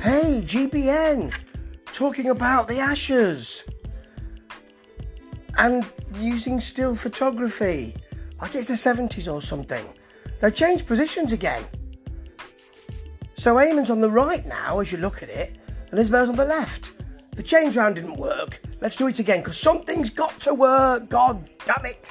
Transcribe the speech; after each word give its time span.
Hey, 0.00 0.40
GBN, 0.42 1.30
talking 1.92 2.30
about 2.30 2.68
the 2.68 2.78
Ashes 2.78 3.64
and 5.58 5.84
using 6.14 6.58
still 6.58 6.96
photography, 6.96 7.94
like 8.40 8.54
it's 8.54 8.66
the 8.66 8.74
70s 8.74 9.30
or 9.30 9.42
something. 9.42 9.86
They've 10.40 10.54
changed 10.54 10.86
positions 10.86 11.32
again. 11.32 11.66
So 13.36 13.56
Eamonn's 13.56 13.90
on 13.90 14.00
the 14.00 14.10
right 14.10 14.46
now 14.46 14.78
as 14.78 14.90
you 14.90 14.96
look 14.96 15.22
at 15.22 15.28
it, 15.28 15.58
and 15.90 16.00
Isabel's 16.00 16.30
on 16.30 16.36
the 16.36 16.46
left. 16.46 16.92
The 17.32 17.42
change 17.42 17.76
round 17.76 17.96
didn't 17.96 18.16
work. 18.16 18.62
Let's 18.80 18.96
do 18.96 19.06
it 19.06 19.18
again 19.18 19.40
because 19.40 19.58
something's 19.58 20.08
got 20.08 20.40
to 20.40 20.54
work. 20.54 21.10
God 21.10 21.50
damn 21.66 21.84
it. 21.84 22.10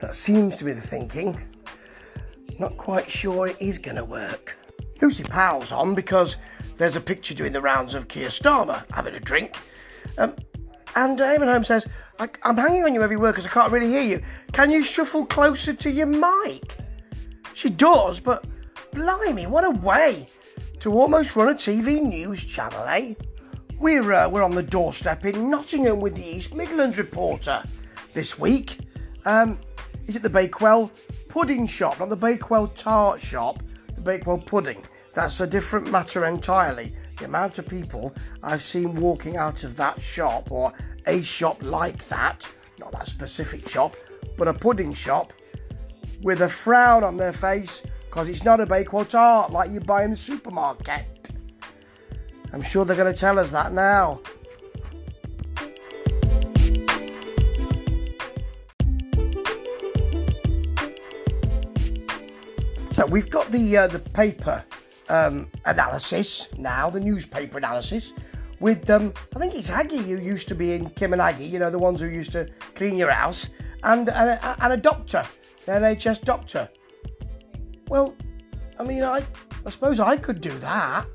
That 0.00 0.14
seems 0.14 0.58
to 0.58 0.64
be 0.64 0.72
the 0.72 0.82
thinking. 0.82 1.40
Not 2.58 2.76
quite 2.76 3.10
sure 3.10 3.46
it 3.46 3.56
is 3.60 3.78
going 3.78 3.96
to 3.96 4.04
work. 4.04 4.58
Lucy 5.02 5.24
Powell's 5.24 5.72
on 5.72 5.96
because 5.96 6.36
there's 6.78 6.94
a 6.94 7.00
picture 7.00 7.34
doing 7.34 7.52
the 7.52 7.60
rounds 7.60 7.94
of 7.94 8.06
Keir 8.06 8.28
Starmer 8.28 8.84
having 8.92 9.16
a 9.16 9.20
drink. 9.20 9.56
Um, 10.16 10.36
and 10.94 11.18
Eamonn 11.18 11.50
Holmes 11.50 11.66
says, 11.66 11.88
I, 12.20 12.28
am 12.44 12.56
hanging 12.56 12.84
on 12.84 12.94
you 12.94 13.02
every 13.02 13.16
word 13.16 13.32
because 13.32 13.46
I 13.46 13.50
can't 13.50 13.72
really 13.72 13.88
hear 13.88 14.02
you. 14.02 14.22
Can 14.52 14.70
you 14.70 14.80
shuffle 14.80 15.26
closer 15.26 15.72
to 15.72 15.90
your 15.90 16.06
mic? 16.06 16.76
She 17.54 17.68
does, 17.68 18.20
but 18.20 18.46
blimey, 18.92 19.46
what 19.46 19.64
a 19.64 19.70
way 19.70 20.28
to 20.78 20.92
almost 20.92 21.34
run 21.34 21.48
a 21.48 21.54
TV 21.54 22.00
news 22.00 22.44
channel, 22.44 22.84
eh? 22.84 23.14
We're, 23.80 24.12
uh, 24.12 24.28
we're 24.28 24.44
on 24.44 24.54
the 24.54 24.62
doorstep 24.62 25.24
in 25.24 25.50
Nottingham 25.50 25.98
with 25.98 26.14
the 26.14 26.24
East 26.24 26.54
Midlands 26.54 26.96
reporter 26.96 27.64
this 28.14 28.38
week. 28.38 28.78
Um, 29.24 29.58
he's 30.06 30.14
at 30.14 30.22
the 30.22 30.30
Bakewell 30.30 30.92
pudding 31.28 31.66
shop, 31.66 31.98
not 31.98 32.08
the 32.08 32.16
Bakewell 32.16 32.68
tart 32.68 33.20
shop, 33.20 33.64
Bakewell 34.04 34.38
pudding. 34.38 34.84
That's 35.14 35.40
a 35.40 35.46
different 35.46 35.90
matter 35.90 36.24
entirely. 36.24 36.94
The 37.18 37.26
amount 37.26 37.58
of 37.58 37.68
people 37.68 38.14
I've 38.42 38.62
seen 38.62 38.94
walking 38.94 39.36
out 39.36 39.64
of 39.64 39.76
that 39.76 40.00
shop 40.00 40.50
or 40.50 40.72
a 41.06 41.22
shop 41.22 41.62
like 41.62 42.08
that, 42.08 42.46
not 42.78 42.92
that 42.92 43.08
specific 43.08 43.68
shop, 43.68 43.96
but 44.36 44.48
a 44.48 44.54
pudding 44.54 44.94
shop, 44.94 45.32
with 46.22 46.42
a 46.42 46.48
frown 46.48 47.04
on 47.04 47.16
their 47.16 47.32
face 47.32 47.82
because 48.12 48.28
it's 48.28 48.44
not 48.44 48.60
a 48.60 48.66
Bakewell 48.66 49.06
tart 49.06 49.52
like 49.52 49.70
you 49.70 49.80
buy 49.80 50.04
in 50.04 50.10
the 50.10 50.16
supermarket. 50.16 51.30
I'm 52.52 52.62
sure 52.62 52.84
they're 52.84 52.96
going 52.96 53.12
to 53.12 53.18
tell 53.18 53.38
us 53.38 53.50
that 53.52 53.72
now. 53.72 54.20
So 62.92 63.06
we've 63.06 63.30
got 63.30 63.50
the 63.50 63.76
uh, 63.78 63.86
the 63.86 63.98
paper 63.98 64.62
um, 65.08 65.48
analysis 65.64 66.50
now, 66.58 66.90
the 66.90 67.00
newspaper 67.00 67.56
analysis 67.56 68.12
with 68.60 68.88
um, 68.90 69.14
I 69.34 69.38
think 69.38 69.54
it's 69.54 69.70
Aggie 69.70 69.96
who 69.96 70.18
used 70.18 70.46
to 70.48 70.54
be 70.54 70.74
in 70.74 70.90
Kim 70.90 71.14
and 71.14 71.22
Aggie, 71.22 71.46
you 71.46 71.58
know, 71.58 71.70
the 71.70 71.78
ones 71.78 72.00
who 72.00 72.06
used 72.06 72.32
to 72.32 72.48
clean 72.74 72.96
your 72.96 73.10
house, 73.10 73.48
and 73.82 74.10
and 74.10 74.28
a, 74.28 74.56
and 74.60 74.74
a 74.74 74.76
doctor, 74.76 75.24
an 75.66 75.82
NHS 75.82 76.22
doctor. 76.22 76.68
Well, 77.88 78.14
I 78.78 78.84
mean, 78.84 79.02
I 79.02 79.24
I 79.64 79.70
suppose 79.70 79.98
I 79.98 80.18
could 80.18 80.42
do 80.42 80.56
that. 80.58 81.06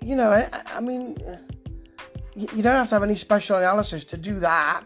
You 0.00 0.14
know, 0.14 0.30
I, 0.30 0.48
I 0.66 0.80
mean, 0.80 1.18
you, 2.36 2.46
you 2.54 2.62
don't 2.62 2.76
have 2.76 2.88
to 2.90 2.94
have 2.94 3.02
any 3.02 3.16
special 3.16 3.56
analysis 3.56 4.04
to 4.04 4.16
do 4.16 4.38
that. 4.38 4.84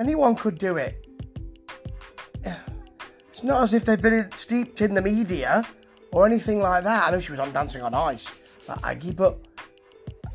Anyone 0.00 0.34
could 0.34 0.58
do 0.58 0.78
it. 0.78 1.06
It's 3.40 3.46
not 3.46 3.62
as 3.62 3.72
if 3.72 3.86
they've 3.86 3.98
been 3.98 4.30
steeped 4.36 4.82
in 4.82 4.92
the 4.92 5.00
media 5.00 5.66
or 6.12 6.26
anything 6.26 6.60
like 6.60 6.84
that. 6.84 7.08
I 7.08 7.10
know 7.10 7.20
she 7.20 7.32
was 7.32 7.40
on 7.40 7.50
Dancing 7.52 7.80
on 7.80 7.94
Ice, 7.94 8.30
that 8.66 8.84
Aggie, 8.84 9.12
but 9.12 9.38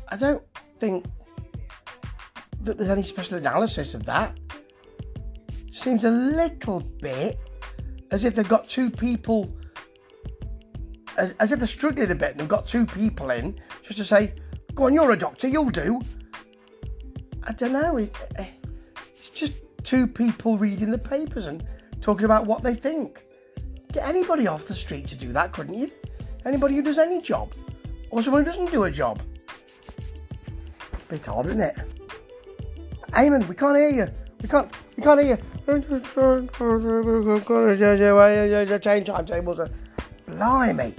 I 0.08 0.16
don't 0.16 0.42
think 0.80 1.06
that 2.62 2.78
there's 2.78 2.90
any 2.90 3.04
special 3.04 3.36
analysis 3.36 3.94
of 3.94 4.04
that. 4.06 4.36
Seems 5.70 6.02
a 6.02 6.10
little 6.10 6.80
bit 6.80 7.38
as 8.10 8.24
if 8.24 8.34
they've 8.34 8.48
got 8.48 8.68
two 8.68 8.90
people, 8.90 9.56
as, 11.16 11.36
as 11.38 11.52
if 11.52 11.60
they're 11.60 11.68
struggling 11.68 12.10
a 12.10 12.14
bit 12.16 12.32
and 12.32 12.40
they've 12.40 12.48
got 12.48 12.66
two 12.66 12.84
people 12.86 13.30
in 13.30 13.56
just 13.84 13.98
to 13.98 14.04
say, 14.04 14.34
go 14.74 14.86
on, 14.86 14.94
you're 14.94 15.12
a 15.12 15.16
doctor, 15.16 15.46
you'll 15.46 15.70
do. 15.70 16.00
I 17.44 17.52
don't 17.52 17.72
know. 17.72 17.98
It, 17.98 18.12
eh, 18.34 18.46
it's 19.14 19.30
just 19.30 19.52
two 19.84 20.08
people 20.08 20.58
reading 20.58 20.90
the 20.90 20.98
papers 20.98 21.46
and 21.46 21.64
talking 22.06 22.24
about 22.24 22.46
what 22.46 22.62
they 22.62 22.72
think. 22.76 23.24
Get 23.92 24.06
anybody 24.06 24.46
off 24.46 24.68
the 24.68 24.76
street 24.76 25.08
to 25.08 25.16
do 25.16 25.32
that, 25.32 25.50
couldn't 25.50 25.76
you? 25.76 25.90
Anybody 26.44 26.76
who 26.76 26.82
does 26.82 27.00
any 27.00 27.20
job, 27.20 27.52
or 28.10 28.22
someone 28.22 28.44
who 28.44 28.50
doesn't 28.52 28.70
do 28.70 28.84
a 28.84 28.90
job. 28.92 29.20
Bit 31.08 31.28
odd, 31.28 31.46
isn't 31.46 31.60
it? 31.60 31.74
Eamonn, 33.10 33.48
we 33.48 33.56
can't 33.56 33.76
hear 33.76 33.90
you. 33.90 34.06
We 34.40 34.48
can't. 34.48 34.70
We 34.96 35.02
can't 35.02 35.20
hear 35.20 35.34
you. 35.34 35.38
Change 38.78 39.06
timetables. 39.06 39.60
Blimey, 40.28 40.94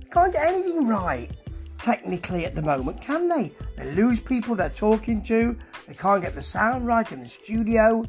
they 0.00 0.08
can't 0.10 0.32
get 0.32 0.46
anything 0.46 0.86
right 0.88 1.30
technically 1.78 2.46
at 2.46 2.54
the 2.54 2.62
moment, 2.62 3.02
can 3.02 3.28
they? 3.28 3.52
They 3.76 3.92
lose 3.92 4.20
people 4.20 4.54
they're 4.54 4.70
talking 4.70 5.22
to. 5.24 5.54
They 5.86 5.94
can't 5.94 6.22
get 6.22 6.34
the 6.34 6.42
sound 6.42 6.86
right 6.86 7.12
in 7.12 7.20
the 7.20 7.28
studio. 7.28 8.06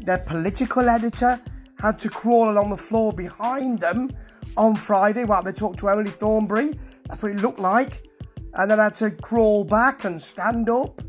Their 0.00 0.18
political 0.18 0.88
editor 0.88 1.40
had 1.78 1.98
to 2.00 2.08
crawl 2.08 2.50
along 2.50 2.70
the 2.70 2.76
floor 2.76 3.12
behind 3.12 3.80
them 3.80 4.10
on 4.56 4.76
Friday 4.76 5.24
while 5.24 5.42
they 5.42 5.52
talked 5.52 5.78
to 5.80 5.88
Emily 5.88 6.10
Thornberry. 6.10 6.78
That's 7.08 7.22
what 7.22 7.32
it 7.32 7.38
looked 7.38 7.60
like. 7.60 8.08
And 8.54 8.70
then 8.70 8.78
had 8.78 8.94
to 8.96 9.10
crawl 9.10 9.64
back 9.64 10.04
and 10.04 10.20
stand 10.20 10.70
up, 10.70 11.02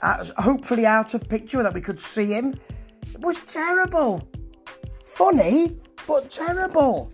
uh, 0.00 0.24
hopefully 0.38 0.86
out 0.86 1.14
of 1.14 1.28
picture 1.28 1.62
that 1.62 1.74
we 1.74 1.80
could 1.80 2.00
see 2.00 2.32
him. 2.32 2.54
It 3.12 3.20
was 3.20 3.38
terrible. 3.46 4.28
Funny, 5.04 5.78
but 6.06 6.30
terrible. 6.30 7.12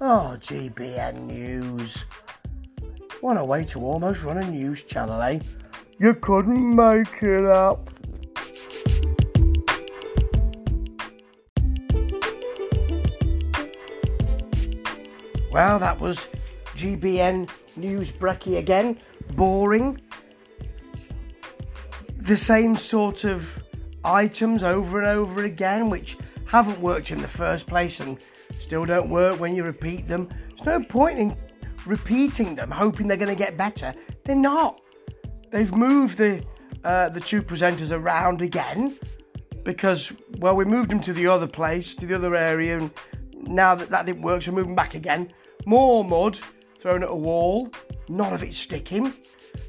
Oh, 0.00 0.36
GBN 0.40 1.26
News. 1.26 2.06
What 3.20 3.36
a 3.36 3.44
way 3.44 3.64
to 3.64 3.80
almost 3.80 4.22
run 4.22 4.38
a 4.38 4.48
news 4.48 4.84
channel, 4.84 5.20
eh? 5.22 5.40
You 5.98 6.14
couldn't 6.14 6.76
make 6.76 7.22
it 7.22 7.44
up. 7.44 7.90
Well, 15.50 15.78
that 15.78 15.98
was 15.98 16.28
GBN 16.74 17.48
News 17.76 18.12
Brekkie 18.12 18.58
again. 18.58 18.98
Boring. 19.32 20.00
The 22.18 22.36
same 22.36 22.76
sort 22.76 23.24
of 23.24 23.46
items 24.04 24.62
over 24.62 25.00
and 25.00 25.08
over 25.08 25.44
again, 25.44 25.88
which 25.88 26.18
haven't 26.44 26.80
worked 26.80 27.10
in 27.10 27.20
the 27.22 27.28
first 27.28 27.66
place 27.66 28.00
and 28.00 28.18
still 28.60 28.84
don't 28.84 29.08
work 29.08 29.40
when 29.40 29.56
you 29.56 29.64
repeat 29.64 30.06
them. 30.06 30.28
There's 30.50 30.80
no 30.80 30.86
point 30.86 31.18
in 31.18 31.36
repeating 31.86 32.54
them, 32.54 32.70
hoping 32.70 33.08
they're 33.08 33.16
going 33.16 33.34
to 33.34 33.44
get 33.44 33.56
better. 33.56 33.94
They're 34.24 34.36
not. 34.36 34.80
They've 35.50 35.74
moved 35.74 36.18
the 36.18 36.44
uh, 36.84 37.08
the 37.08 37.20
two 37.20 37.42
presenters 37.42 37.90
around 37.90 38.42
again 38.42 38.96
because 39.64 40.12
well, 40.38 40.54
we 40.54 40.64
moved 40.64 40.90
them 40.90 41.00
to 41.02 41.12
the 41.12 41.26
other 41.26 41.46
place, 41.46 41.94
to 41.96 42.06
the 42.06 42.14
other 42.14 42.36
area, 42.36 42.78
and 42.78 42.90
now 43.42 43.74
that 43.74 43.90
that 43.90 44.06
didn't 44.06 44.22
work, 44.22 44.42
so 44.42 44.52
moving 44.52 44.74
back 44.74 44.94
again. 44.94 45.32
More 45.68 46.02
mud 46.02 46.38
thrown 46.80 47.02
at 47.02 47.10
a 47.10 47.14
wall, 47.14 47.68
none 48.08 48.32
of 48.32 48.42
it 48.42 48.54
sticking. 48.54 49.12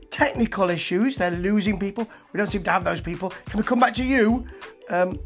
Technical 0.10 0.70
issues, 0.70 1.18
they're 1.18 1.30
losing 1.30 1.78
people. 1.78 2.08
We 2.32 2.38
don't 2.38 2.50
seem 2.50 2.64
to 2.64 2.72
have 2.72 2.86
those 2.86 3.02
people. 3.02 3.34
Can 3.48 3.58
we 3.58 3.66
come 3.66 3.82
back 3.82 3.96
to 3.96 4.06
you? 4.06 4.46
Um, 4.90 5.20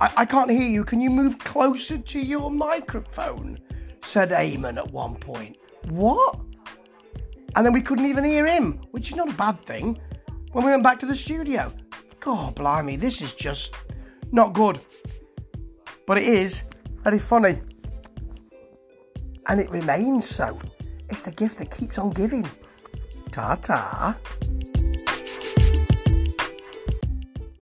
I, 0.00 0.12
I 0.18 0.24
can't 0.24 0.52
hear 0.52 0.68
you. 0.68 0.84
Can 0.84 1.00
you 1.00 1.10
move 1.10 1.40
closer 1.40 1.98
to 1.98 2.20
your 2.20 2.48
microphone? 2.48 3.58
said 4.04 4.28
Eamonn 4.30 4.78
at 4.78 4.88
one 4.92 5.16
point. 5.16 5.56
What? 5.88 6.38
And 7.56 7.66
then 7.66 7.72
we 7.72 7.82
couldn't 7.82 8.06
even 8.06 8.22
hear 8.22 8.46
him, 8.46 8.82
which 8.92 9.08
is 9.08 9.16
not 9.16 9.28
a 9.28 9.34
bad 9.34 9.66
thing, 9.66 9.98
when 10.52 10.64
we 10.64 10.70
went 10.70 10.84
back 10.84 11.00
to 11.00 11.06
the 11.06 11.16
studio. 11.16 11.72
God 12.20 12.54
blimey, 12.54 12.94
this 12.94 13.20
is 13.20 13.34
just 13.34 13.74
not 14.30 14.52
good. 14.52 14.78
But 16.06 16.18
it 16.18 16.28
is 16.28 16.62
very 17.02 17.18
funny 17.18 17.58
and 19.46 19.60
it 19.60 19.70
remains 19.70 20.28
so. 20.28 20.58
It's 21.10 21.22
the 21.22 21.30
gift 21.32 21.58
that 21.58 21.70
keeps 21.70 21.98
on 21.98 22.10
giving. 22.10 22.48
Ta 23.30 23.56
ta. 23.56 24.16